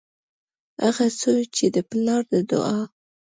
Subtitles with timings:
[0.83, 2.81] هغه زوی چې د پلار د دعا